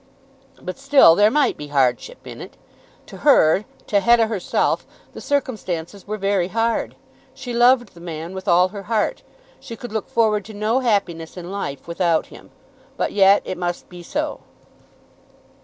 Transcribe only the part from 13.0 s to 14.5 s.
yet it must be so.